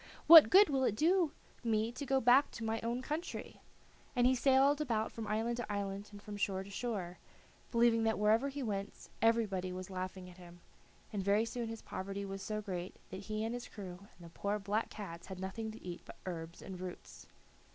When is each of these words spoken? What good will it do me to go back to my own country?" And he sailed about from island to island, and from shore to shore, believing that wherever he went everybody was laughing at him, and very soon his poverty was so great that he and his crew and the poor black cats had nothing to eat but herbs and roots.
What 0.25 0.49
good 0.49 0.67
will 0.67 0.83
it 0.83 0.95
do 0.95 1.31
me 1.63 1.91
to 1.91 2.07
go 2.07 2.19
back 2.19 2.49
to 2.53 2.63
my 2.63 2.79
own 2.81 3.03
country?" 3.03 3.61
And 4.15 4.25
he 4.25 4.33
sailed 4.33 4.81
about 4.81 5.11
from 5.11 5.27
island 5.27 5.57
to 5.57 5.71
island, 5.71 6.09
and 6.11 6.19
from 6.19 6.37
shore 6.37 6.63
to 6.63 6.71
shore, 6.71 7.19
believing 7.69 8.01
that 8.05 8.17
wherever 8.17 8.49
he 8.49 8.63
went 8.63 9.09
everybody 9.21 9.71
was 9.71 9.91
laughing 9.91 10.27
at 10.27 10.39
him, 10.39 10.61
and 11.13 11.21
very 11.21 11.45
soon 11.45 11.67
his 11.67 11.83
poverty 11.83 12.25
was 12.25 12.41
so 12.41 12.63
great 12.63 12.95
that 13.11 13.19
he 13.29 13.43
and 13.43 13.53
his 13.53 13.67
crew 13.67 13.99
and 14.17 14.25
the 14.25 14.29
poor 14.33 14.57
black 14.57 14.89
cats 14.89 15.27
had 15.27 15.39
nothing 15.39 15.69
to 15.69 15.85
eat 15.85 16.01
but 16.03 16.17
herbs 16.25 16.63
and 16.63 16.79
roots. 16.81 17.27